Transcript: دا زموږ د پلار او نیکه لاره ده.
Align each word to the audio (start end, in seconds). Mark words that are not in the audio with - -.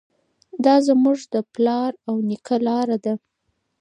دا 0.65 0.75
زموږ 0.87 1.19
د 1.33 1.35
پلار 1.53 1.91
او 2.09 2.15
نیکه 2.29 2.57
لاره 2.67 2.97
ده. 3.05 3.13